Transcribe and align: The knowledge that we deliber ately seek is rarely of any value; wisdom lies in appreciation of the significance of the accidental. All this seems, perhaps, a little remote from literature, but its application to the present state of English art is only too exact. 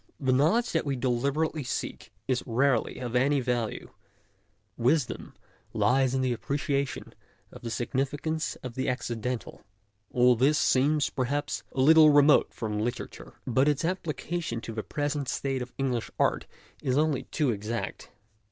The 0.19 0.33
knowledge 0.33 0.71
that 0.71 0.83
we 0.83 0.95
deliber 0.97 1.45
ately 1.47 1.63
seek 1.63 2.11
is 2.27 2.41
rarely 2.47 2.97
of 2.97 3.15
any 3.15 3.39
value; 3.39 3.91
wisdom 4.75 5.35
lies 5.73 6.15
in 6.15 6.25
appreciation 6.25 7.13
of 7.51 7.61
the 7.61 7.69
significance 7.69 8.55
of 8.63 8.73
the 8.73 8.89
accidental. 8.89 9.61
All 10.09 10.35
this 10.35 10.57
seems, 10.57 11.11
perhaps, 11.11 11.61
a 11.73 11.81
little 11.81 12.09
remote 12.09 12.51
from 12.51 12.79
literature, 12.79 13.35
but 13.45 13.67
its 13.67 13.85
application 13.85 14.59
to 14.61 14.73
the 14.73 14.81
present 14.81 15.27
state 15.29 15.61
of 15.61 15.71
English 15.77 16.09
art 16.17 16.47
is 16.81 16.97
only 16.97 17.25
too 17.25 17.51
exact. 17.51 18.09